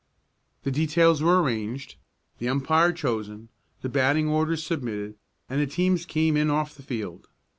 The 0.63 0.71
details 0.71 1.21
were 1.21 1.43
arranged, 1.43 1.93
the 2.39 2.49
umpire 2.49 2.91
chosen, 2.91 3.49
the 3.83 3.87
batting 3.89 4.27
orders 4.27 4.63
submitted, 4.65 5.13
and 5.47 5.61
the 5.61 5.67
teams 5.67 6.07
came 6.07 6.35
in 6.35 6.49
off 6.49 6.73
the 6.73 6.81
field. 6.81 7.27